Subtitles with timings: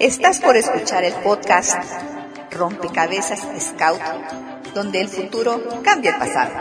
[0.00, 1.76] Estás por escuchar el podcast
[2.50, 4.00] Rompecabezas Scout,
[4.74, 6.52] donde el futuro cambia el pasado.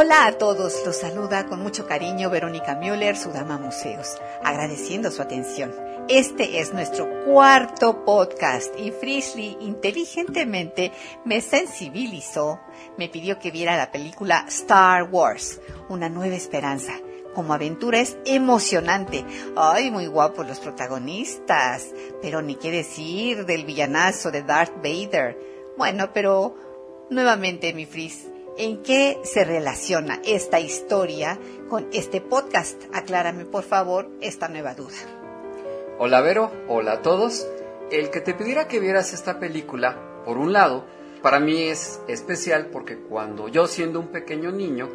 [0.00, 5.20] Hola a todos, los saluda con mucho cariño Verónica Müller, su dama museos, agradeciendo su
[5.22, 5.74] atención.
[6.08, 10.92] Este es nuestro cuarto podcast y Frisley inteligentemente
[11.24, 12.60] me sensibilizó,
[12.96, 16.92] me pidió que viera la película Star Wars, Una nueva esperanza.
[17.34, 19.24] Como aventura es emocionante.
[19.56, 21.88] Ay, muy guapos los protagonistas.
[22.22, 25.36] Pero ni qué decir del villanazo de Darth Vader.
[25.76, 26.54] Bueno, pero
[27.10, 28.28] nuevamente mi Fris,
[28.60, 32.82] ¿En qué se relaciona esta historia con este podcast?
[32.92, 34.96] Aclárame, por favor, esta nueva duda.
[36.00, 37.46] Hola Vero, hola a todos.
[37.92, 40.84] El que te pidiera que vieras esta película, por un lado,
[41.22, 44.88] para mí es especial porque cuando yo siendo un pequeño niño,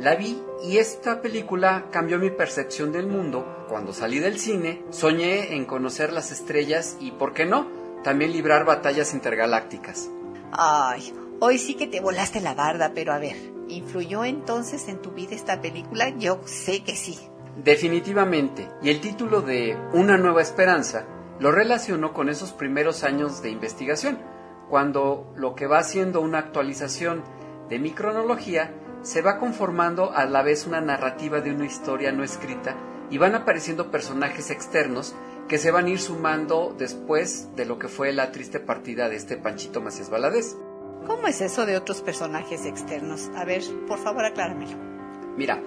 [0.00, 3.66] la vi y esta película cambió mi percepción del mundo.
[3.68, 7.68] Cuando salí del cine, soñé en conocer las estrellas y, ¿por qué no?,
[8.02, 10.10] también librar batallas intergalácticas.
[10.50, 13.36] Ay, Hoy sí que te volaste la barda, pero a ver,
[13.68, 16.10] ¿influyó entonces en tu vida esta película?
[16.10, 17.18] Yo sé que sí.
[17.62, 18.68] Definitivamente.
[18.82, 21.06] Y el título de Una nueva esperanza
[21.40, 24.18] lo relaciono con esos primeros años de investigación,
[24.70, 27.22] cuando lo que va siendo una actualización
[27.68, 32.24] de mi cronología se va conformando a la vez una narrativa de una historia no
[32.24, 32.76] escrita
[33.10, 35.14] y van apareciendo personajes externos
[35.48, 39.16] que se van a ir sumando después de lo que fue la triste partida de
[39.16, 40.56] este Panchito Macías Valadez.
[41.06, 43.30] ¿Cómo es eso de otros personajes externos?
[43.36, 44.76] A ver, por favor, acláramelo.
[45.36, 45.62] Mira,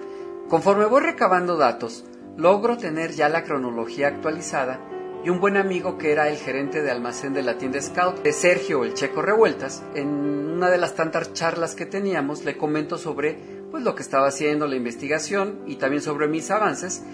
[0.48, 2.04] conforme voy recabando datos,
[2.36, 4.80] logro tener ya la cronología actualizada
[5.24, 8.32] y un buen amigo que era el gerente de almacén de la tienda Scout, de
[8.32, 13.38] Sergio el Checo Revueltas, en una de las tantas charlas que teníamos le comento sobre
[13.70, 17.04] pues lo que estaba haciendo la investigación y también sobre mis avances,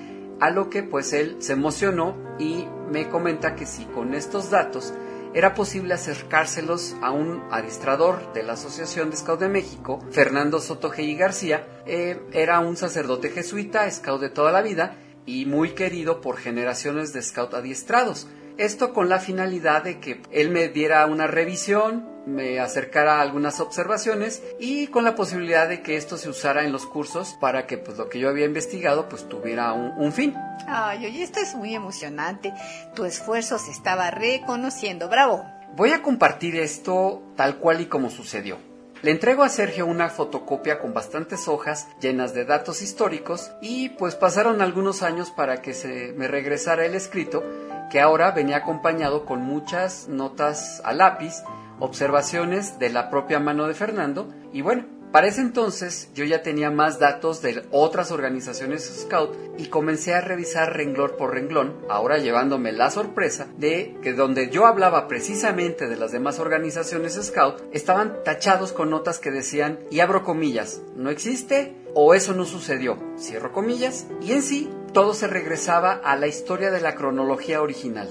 [0.40, 4.94] a lo que pues él se emocionó y me comenta que si con estos datos
[5.34, 10.92] era posible acercárselos a un adiestrador de la Asociación de Scout de México, Fernando Soto
[10.96, 11.82] y García.
[11.86, 14.96] Eh, era un sacerdote jesuita, scout de toda la vida
[15.26, 18.28] y muy querido por generaciones de scout adiestrados.
[18.56, 23.58] Esto con la finalidad de que él me diera una revisión, me acercara a algunas
[23.58, 27.78] observaciones y con la posibilidad de que esto se usara en los cursos para que
[27.78, 30.34] pues lo que yo había investigado pues tuviera un, fin.
[30.68, 32.52] Ay, oye, esto es muy emocionante.
[32.94, 35.08] Tu esfuerzo se estaba reconociendo.
[35.08, 35.44] Bravo.
[35.74, 38.56] Voy a compartir esto tal cual y como sucedió.
[39.02, 44.14] Le entrego a Sergio una fotocopia con bastantes hojas llenas de datos históricos y pues
[44.14, 47.42] pasaron algunos años para que se me regresara el escrito
[47.90, 51.42] que ahora venía acompañado con muchas notas a lápiz
[51.78, 54.28] observaciones de la propia mano de Fernando.
[54.52, 54.84] Y bueno,
[55.14, 60.20] para ese entonces yo ya tenía más datos de otras organizaciones Scout y comencé a
[60.20, 65.94] revisar renglón por renglón, ahora llevándome la sorpresa de que donde yo hablaba precisamente de
[65.94, 71.76] las demás organizaciones Scout, estaban tachados con notas que decían, y abro comillas, no existe
[71.94, 76.70] o eso no sucedió, cierro comillas, y en sí todo se regresaba a la historia
[76.70, 78.08] de la cronología original.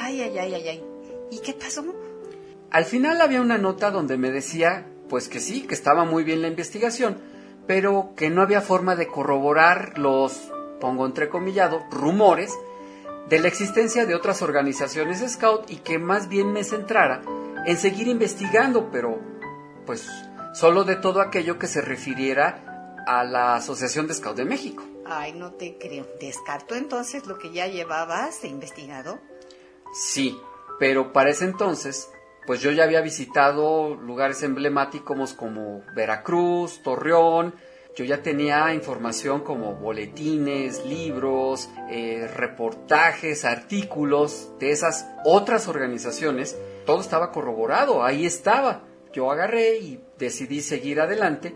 [0.00, 0.84] Ay, ay, ay, ay, ay.
[1.32, 1.84] ¿Y qué pasó?
[2.70, 6.42] Al final había una nota donde me decía, pues que sí, que estaba muy bien
[6.42, 7.18] la investigación,
[7.66, 12.52] pero que no había forma de corroborar los, pongo entrecomillado, rumores
[13.28, 17.22] de la existencia de otras organizaciones Scout y que más bien me centrara
[17.64, 19.18] en seguir investigando, pero
[19.86, 20.06] pues
[20.54, 24.84] solo de todo aquello que se refiriera a la Asociación de Scout de México.
[25.08, 26.06] Ay, no te creo.
[26.20, 29.18] ¿Descarto entonces lo que ya llevabas de investigado?
[29.92, 30.38] Sí,
[30.78, 32.10] pero para ese entonces
[32.46, 37.54] pues yo ya había visitado lugares emblemáticos como Veracruz, Torreón,
[37.96, 46.56] yo ya tenía información como boletines, libros, eh, reportajes, artículos de esas otras organizaciones.
[46.84, 48.84] Todo estaba corroborado, ahí estaba.
[49.12, 51.54] Yo agarré y decidí seguir adelante.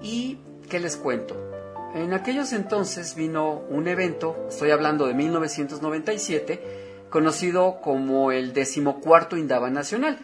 [0.00, 0.38] ¿Y
[0.70, 1.51] qué les cuento?
[1.94, 6.62] En aquellos entonces vino un evento, estoy hablando de 1997,
[7.10, 10.18] conocido como el decimocuarto Indaba Nacional,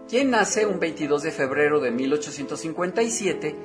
[0.09, 3.55] quien nace un 22 de febrero de 1857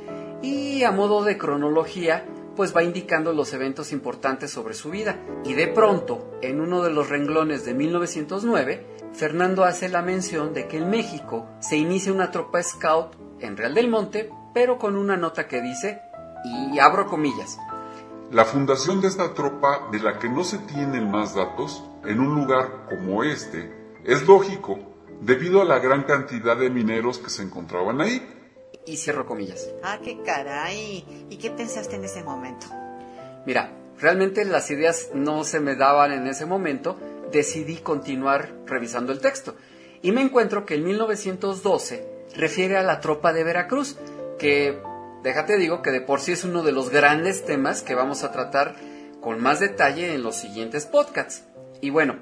[0.43, 5.19] y a modo de cronología pues va indicando los eventos importantes sobre su vida.
[5.43, 10.69] Y de pronto, en uno de los renglones de 1909, Fernando hace la mención de
[10.69, 15.17] que en México se inicia una tropa scout en Real del Monte, pero con una
[15.17, 16.03] nota que dice,
[16.45, 17.57] y abro comillas,
[18.31, 22.35] la fundación de esta tropa, de la que no se tienen más datos, en un
[22.35, 23.73] lugar como este,
[24.05, 24.79] es lógico,
[25.21, 28.35] debido a la gran cantidad de mineros que se encontraban ahí
[28.87, 29.71] y cierro comillas.
[29.83, 31.27] Ah, qué caray.
[31.31, 32.67] ¿Y qué pensaste en ese momento?
[33.47, 36.99] Mira, realmente las ideas no se me daban en ese momento.
[37.33, 39.57] Decidí continuar revisando el texto.
[40.03, 42.07] Y me encuentro que en 1912
[42.37, 43.97] refiere a la tropa de Veracruz,
[44.39, 44.81] que
[45.25, 48.31] déjate digo que de por sí es uno de los grandes temas que vamos a
[48.31, 48.77] tratar
[49.23, 51.45] con más detalle en los siguientes podcasts.
[51.81, 52.17] Y bueno,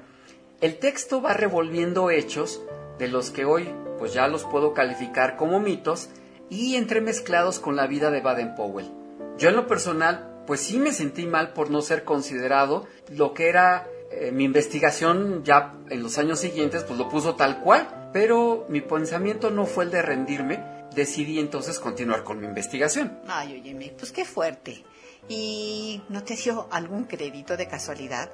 [0.61, 2.61] el texto va revolviendo hechos
[2.97, 3.69] de los que hoy
[3.99, 6.09] pues ya los puedo calificar como mitos
[6.49, 8.89] y entremezclados con la vida de Baden-Powell.
[9.37, 13.49] Yo en lo personal, pues sí me sentí mal por no ser considerado lo que
[13.49, 18.65] era eh, mi investigación ya en los años siguientes, pues lo puso tal cual, pero
[18.69, 23.19] mi pensamiento no fue el de rendirme, decidí entonces continuar con mi investigación.
[23.27, 24.83] Ay, oye, pues qué fuerte.
[25.29, 28.31] ¿Y no te dio algún crédito de casualidad?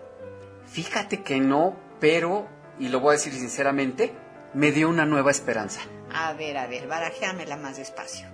[0.67, 2.47] Fíjate que no, pero,
[2.79, 4.13] y lo voy a decir sinceramente,
[4.53, 5.81] me dio una nueva esperanza.
[6.13, 8.27] A ver, a ver, barajéamela más despacio.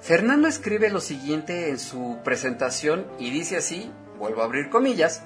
[0.00, 5.22] Fernando escribe lo siguiente en su presentación y dice así, vuelvo a abrir comillas,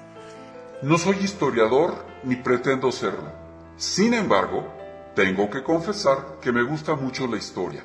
[0.81, 3.33] No soy historiador ni pretendo serlo.
[3.75, 4.65] Sin embargo,
[5.13, 7.83] tengo que confesar que me gusta mucho la historia,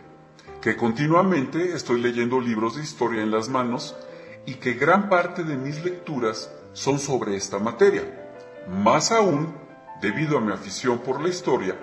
[0.64, 3.94] que continuamente estoy leyendo libros de historia en las manos
[4.46, 8.02] y que gran parte de mis lecturas son sobre esta materia.
[8.66, 9.54] Más aún,
[10.00, 11.76] debido a mi afición por la historia,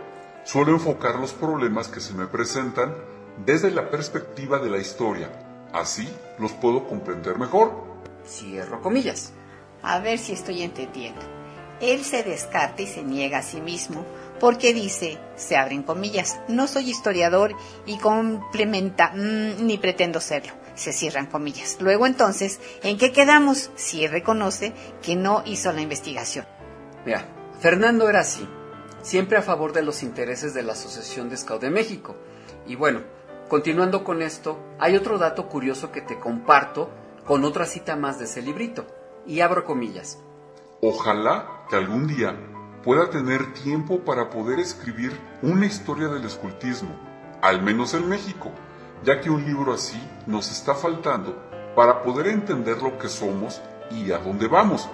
[0.43, 2.95] Suelo enfocar los problemas que se me presentan
[3.45, 5.29] desde la perspectiva de la historia.
[5.71, 7.71] Así los puedo comprender mejor.
[8.25, 9.33] Cierro comillas.
[9.83, 11.40] A ver si estoy entendiendo.
[11.81, 14.05] Él se descarta y se niega a sí mismo
[14.39, 17.55] porque dice, se abren comillas, no soy historiador
[17.85, 20.53] y complementa, mm, ni pretendo serlo.
[20.73, 21.77] Se cierran comillas.
[21.79, 26.45] Luego entonces, ¿en qué quedamos si él reconoce que no hizo la investigación?
[27.05, 27.27] Mira,
[27.59, 28.47] Fernando era así
[29.01, 32.15] siempre a favor de los intereses de la Asociación de Scout de México.
[32.65, 33.01] Y bueno,
[33.49, 36.89] continuando con esto, hay otro dato curioso que te comparto
[37.25, 38.85] con otra cita más de ese librito.
[39.25, 40.19] Y abro comillas.
[40.83, 42.35] Ojalá que algún día
[42.83, 46.89] pueda tener tiempo para poder escribir una historia del escultismo,
[47.39, 48.51] al menos en México,
[49.03, 51.39] ya que un libro así nos está faltando
[51.75, 53.61] para poder entender lo que somos
[53.91, 54.89] y a dónde vamos,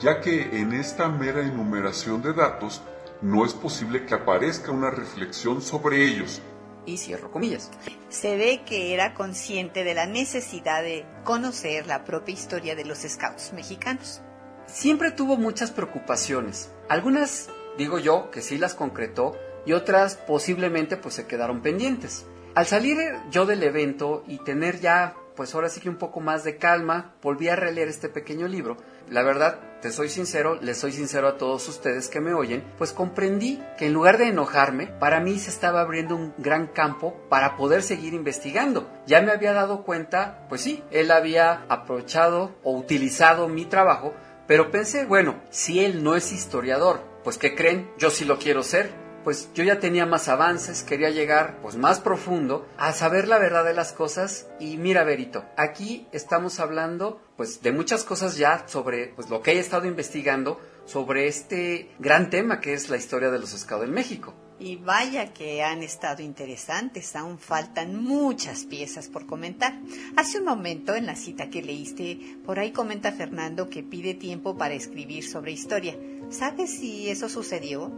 [0.00, 2.80] ya que en esta mera enumeración de datos
[3.20, 6.40] no es posible que aparezca una reflexión sobre ellos.
[6.86, 7.70] Y cierro comillas.
[8.08, 13.00] Se ve que era consciente de la necesidad de conocer la propia historia de los
[13.00, 14.22] scouts mexicanos.
[14.66, 16.70] Siempre tuvo muchas preocupaciones.
[16.88, 17.48] Algunas,
[17.78, 22.26] digo yo, que sí las concretó y otras posiblemente pues se quedaron pendientes.
[22.54, 22.98] Al salir
[23.30, 27.14] yo del evento y tener ya pues ahora sí que un poco más de calma,
[27.22, 28.78] volví a releer este pequeño libro.
[29.08, 32.92] La verdad, te soy sincero, les soy sincero a todos ustedes que me oyen, pues
[32.92, 37.56] comprendí que en lugar de enojarme, para mí se estaba abriendo un gran campo para
[37.56, 38.90] poder seguir investigando.
[39.06, 44.14] Ya me había dado cuenta, pues sí, él había aprovechado o utilizado mi trabajo,
[44.46, 47.90] pero pensé, bueno, si él no es historiador, pues ¿qué creen?
[47.98, 51.98] Yo sí lo quiero ser pues yo ya tenía más avances, quería llegar pues más
[51.98, 57.60] profundo a saber la verdad de las cosas y mira Berito, aquí estamos hablando pues
[57.60, 62.60] de muchas cosas ya sobre pues lo que he estado investigando sobre este gran tema
[62.60, 64.34] que es la historia de los Scouts en México.
[64.58, 69.78] Y vaya que han estado interesantes, aún faltan muchas piezas por comentar.
[70.16, 74.56] Hace un momento en la cita que leíste, por ahí comenta Fernando que pide tiempo
[74.56, 75.98] para escribir sobre historia.
[76.30, 77.92] ¿Sabes si eso sucedió?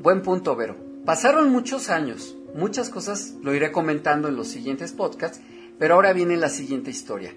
[0.00, 0.76] Buen punto, Vero.
[1.04, 5.40] Pasaron muchos años, muchas cosas lo iré comentando en los siguientes podcasts,
[5.78, 7.34] pero ahora viene la siguiente historia.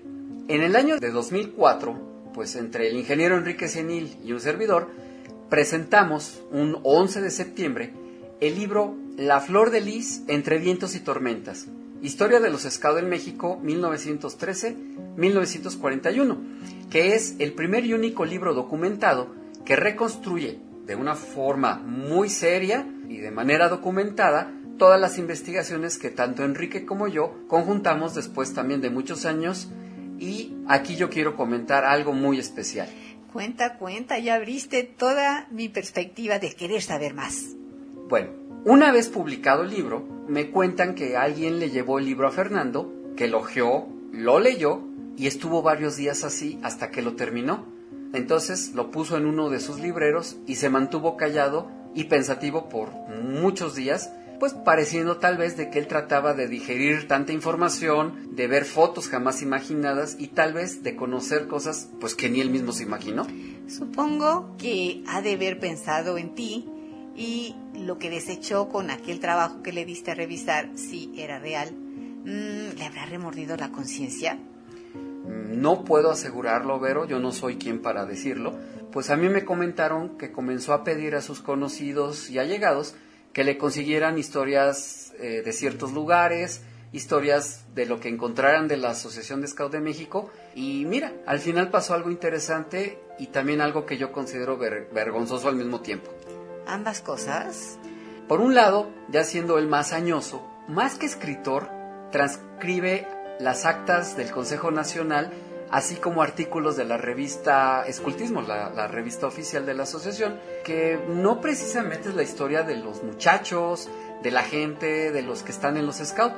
[0.47, 4.89] En el año de 2004, pues entre el ingeniero Enrique Senil y un servidor,
[5.49, 7.93] presentamos un 11 de septiembre
[8.39, 11.67] el libro La Flor de Lis entre vientos y tormentas,
[12.01, 16.37] Historia de los Scouts en México 1913-1941,
[16.89, 22.87] que es el primer y único libro documentado que reconstruye de una forma muy seria
[23.09, 28.79] y de manera documentada todas las investigaciones que tanto Enrique como yo conjuntamos después también
[28.79, 29.69] de muchos años
[30.19, 32.89] y aquí yo quiero comentar algo muy especial.
[33.31, 37.55] Cuenta, cuenta, ya abriste toda mi perspectiva de querer saber más.
[38.07, 38.31] Bueno,
[38.65, 42.91] una vez publicado el libro, me cuentan que alguien le llevó el libro a Fernando,
[43.15, 44.81] que elogió, lo leyó
[45.15, 47.65] y estuvo varios días así hasta que lo terminó.
[48.13, 52.91] Entonces lo puso en uno de sus libreros y se mantuvo callado y pensativo por
[53.21, 58.47] muchos días, pues pareciendo tal vez de que él trataba de digerir tanta información, de
[58.47, 62.71] ver fotos jamás imaginadas y tal vez de conocer cosas pues que ni él mismo
[62.71, 63.27] se imaginó.
[63.67, 66.65] Supongo que ha de haber pensado en ti
[67.15, 71.71] y lo que desechó con aquel trabajo que le diste a revisar si era real.
[71.73, 74.35] Mm, ¿Le habrá remordido la conciencia?
[74.35, 78.57] Mm, no puedo asegurarlo, Vero, yo no soy quien para decirlo.
[78.91, 82.95] Pues a mí me comentaron que comenzó a pedir a sus conocidos y allegados
[83.33, 88.91] que le consiguieran historias eh, de ciertos lugares, historias de lo que encontraran de la
[88.91, 90.29] Asociación de Scout de México.
[90.55, 95.55] Y mira, al final pasó algo interesante y también algo que yo considero vergonzoso al
[95.55, 96.11] mismo tiempo.
[96.65, 97.77] ¿Ambas cosas?
[98.27, 101.69] Por un lado, ya siendo el más añoso, más que escritor,
[102.11, 103.07] transcribe
[103.39, 105.31] las actas del Consejo Nacional,
[105.71, 111.41] así como artículos de la revista Escultismo, la, revista oficial de la asociación, que no
[111.41, 113.89] precisamente es la historia de los muchachos,
[114.23, 116.35] de la gente, de los que están en los scouts,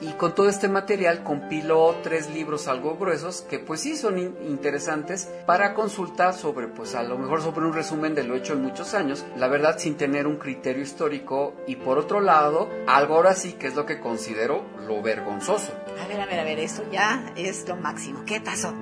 [0.00, 5.30] y con todo este material compiló tres libros algo gruesos que pues sí son interesantes
[5.46, 8.94] para consultar sobre pues a lo mejor sobre un resumen de lo hecho en muchos
[8.94, 13.52] años, la verdad sin tener un criterio histórico y por otro lado algo ahora sí
[13.52, 15.72] que es lo que considero lo vergonzoso.
[16.14, 18.22] A ver, a ver, a ver, esto ya es lo máximo.
[18.24, 18.72] ¿Qué pasó?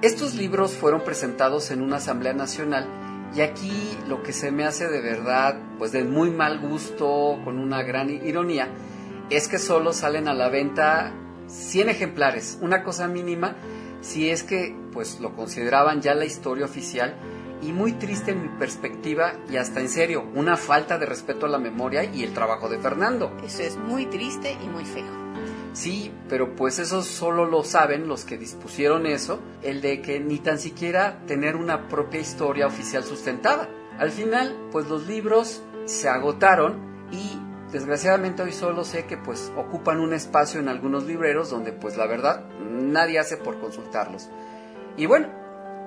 [0.00, 2.86] Estos libros fueron presentados en una asamblea nacional
[3.34, 7.58] y aquí lo que se me hace de verdad pues de muy mal gusto, con
[7.58, 8.68] una gran ironía,
[9.28, 11.12] es que solo salen a la venta
[11.48, 13.56] 100 ejemplares, una cosa mínima,
[14.00, 17.16] si es que pues lo consideraban ya la historia oficial
[17.60, 21.48] y muy triste en mi perspectiva y hasta en serio, una falta de respeto a
[21.48, 23.36] la memoria y el trabajo de Fernando.
[23.44, 25.29] Eso es muy triste y muy feo.
[25.72, 30.38] Sí, pero pues eso solo lo saben los que dispusieron eso, el de que ni
[30.38, 33.68] tan siquiera tener una propia historia oficial sustentada.
[33.98, 37.38] Al final, pues los libros se agotaron y
[37.72, 42.06] Desgraciadamente hoy solo sé que pues ocupan un espacio en algunos libreros donde pues la
[42.06, 44.28] verdad nadie hace por consultarlos.
[44.96, 45.28] Y bueno,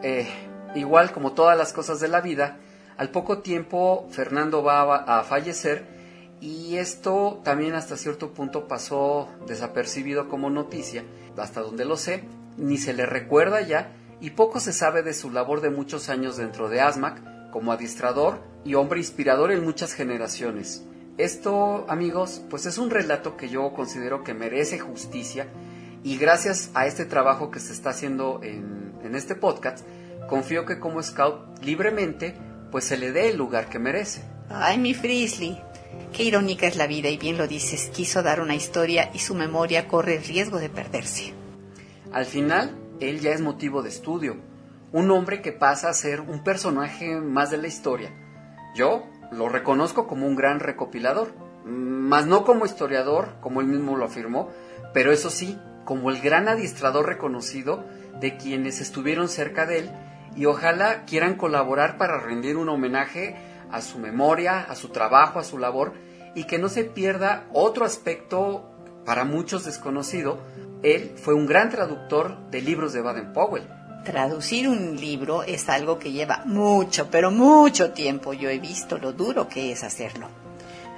[0.02, 0.30] eh,
[0.76, 2.58] igual como todas las cosas de la vida,
[2.96, 5.86] al poco tiempo Fernando va a, fallecer
[6.44, 11.06] y esto también hasta cierto punto pasó desapercibido como noticia,
[11.38, 12.26] hasta donde lo sé,
[12.58, 16.36] ni se le recuerda ya y poco se sabe de su labor de muchos años
[16.36, 20.84] dentro de ASMAC como adiestrador y hombre inspirador en muchas generaciones.
[21.18, 25.48] Esto, amigos, pues es un relato que yo considero que merece justicia
[26.04, 29.86] y gracias a este trabajo que se está haciendo en, este podcast,
[30.28, 32.36] confío que como scout libremente
[32.70, 34.24] pues se le dé el lugar que merece.
[34.50, 35.62] Ay, mi Frisley,
[36.14, 39.36] qué irónica es la vida y bien lo dices, quiso dar una historia y su
[39.36, 41.34] memoria corre el riesgo de perderse.
[42.12, 44.38] Al final, él ya es motivo de estudio,
[44.92, 48.12] un hombre que pasa a ser un personaje más de la historia.
[48.76, 51.34] Yo, lo reconozco como un gran recopilador,
[51.66, 54.50] más no como historiador, como él mismo lo afirmó,
[54.94, 57.84] pero eso sí, como el gran adiestrador reconocido
[58.20, 59.92] de quienes estuvieron cerca de él
[60.36, 63.36] y ojalá quieran colaborar para rendir un homenaje
[63.74, 65.94] a su memoria, a su trabajo, a su labor
[66.36, 68.64] y que no se pierda otro aspecto
[69.06, 70.40] para muchos desconocido.
[70.82, 73.68] Él fue un gran traductor de libros de Baden-Powell
[74.04, 78.34] Traducir un libro es algo que lleva mucho, pero mucho tiempo.
[78.34, 80.28] Yo he visto lo duro que es hacerlo.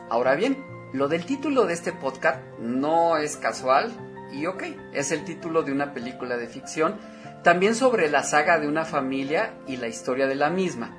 [0.10, 0.58] Ahora bien,
[0.92, 3.92] lo del título de este podcast no es casual
[4.34, 4.64] y ok,
[4.94, 6.96] es el título de una película de ficción,
[7.44, 10.98] también sobre la saga de una familia y la historia de la misma.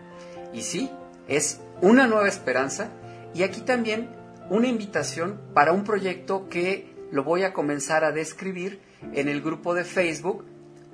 [0.53, 0.89] Y sí,
[1.27, 2.91] es una nueva esperanza
[3.35, 4.09] y aquí también
[4.51, 8.81] una invitación para un proyecto que lo voy a comenzar a describir
[9.13, 10.45] en el grupo de Facebook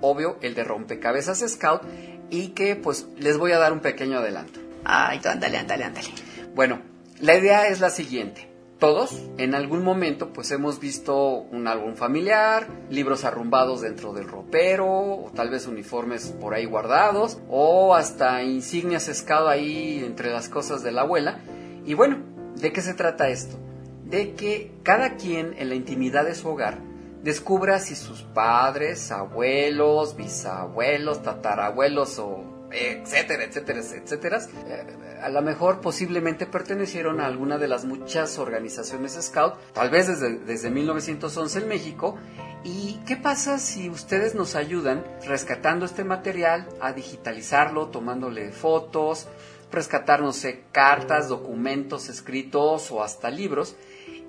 [0.02, 1.82] obvio, el de rompecabezas Scout,
[2.28, 4.60] y que pues les voy a dar un pequeño adelanto.
[4.84, 6.08] Ay, ándale, ándale, ándale.
[6.54, 6.82] Bueno,
[7.20, 8.51] la idea es la siguiente.
[8.82, 11.14] Todos, en algún momento, pues hemos visto
[11.52, 17.38] un álbum familiar, libros arrumbados dentro del ropero, o tal vez uniformes por ahí guardados,
[17.48, 21.38] o hasta insignias scout ahí entre las cosas de la abuela.
[21.86, 22.24] Y bueno,
[22.56, 23.56] ¿de qué se trata esto?
[24.04, 26.80] De que cada quien en la intimidad de su hogar
[27.22, 35.80] descubra si sus padres, abuelos, bisabuelos, tatarabuelos o etcétera, etcétera, etcétera, eh, a lo mejor
[35.80, 41.68] posiblemente pertenecieron a alguna de las muchas organizaciones Scout, tal vez desde, desde 1911 en
[41.68, 42.18] México.
[42.64, 49.28] ¿Y qué pasa si ustedes nos ayudan rescatando este material a digitalizarlo, tomándole fotos,
[49.72, 50.22] rescatar,
[50.70, 53.74] cartas, documentos escritos o hasta libros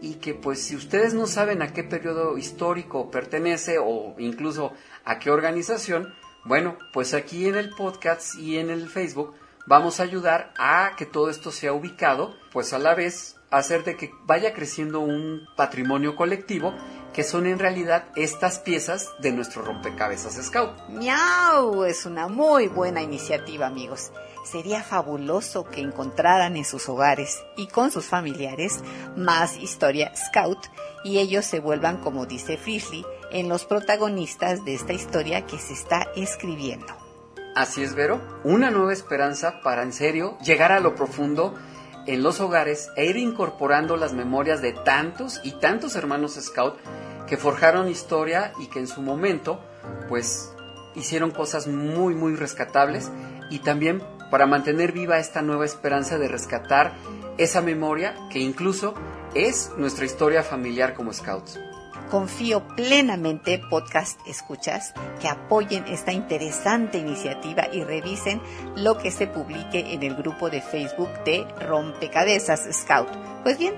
[0.01, 4.73] y que pues si ustedes no saben a qué periodo histórico pertenece o incluso
[5.05, 6.13] a qué organización,
[6.45, 9.33] bueno, pues aquí en el podcast y en el Facebook
[9.65, 13.95] vamos a ayudar a que todo esto sea ubicado, pues a la vez hacer de
[13.95, 16.73] que vaya creciendo un patrimonio colectivo
[17.13, 20.71] que son en realidad estas piezas de nuestro rompecabezas Scout.
[20.89, 21.83] ¡Miau!
[21.85, 24.11] Es una muy buena iniciativa, amigos.
[24.43, 28.79] Sería fabuloso que encontraran en sus hogares y con sus familiares
[29.15, 30.59] más historia Scout
[31.03, 35.73] y ellos se vuelvan, como dice Frisley, en los protagonistas de esta historia que se
[35.73, 36.87] está escribiendo.
[37.55, 41.53] Así es, Vero, una nueva esperanza para en serio llegar a lo profundo
[42.07, 46.75] en los hogares e ir incorporando las memorias de tantos y tantos hermanos Scout
[47.27, 49.59] que forjaron historia y que en su momento
[50.09, 50.51] pues
[50.95, 53.11] hicieron cosas muy muy rescatables
[53.49, 56.93] y también para mantener viva esta nueva esperanza de rescatar
[57.37, 58.95] esa memoria que incluso
[59.35, 61.59] es nuestra historia familiar como Scouts.
[62.09, 68.41] Confío plenamente, podcast escuchas, que apoyen esta interesante iniciativa y revisen
[68.75, 73.09] lo que se publique en el grupo de Facebook de Rompecabezas Scout.
[73.43, 73.73] Pues bien,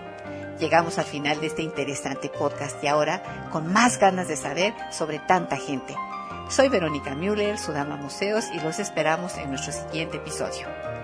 [0.60, 5.20] llegamos al final de este interesante podcast y ahora con más ganas de saber sobre
[5.20, 5.96] tanta gente.
[6.50, 10.95] Soy Verónica Müller, Sudama Museos y los esperamos en nuestro siguiente episodio.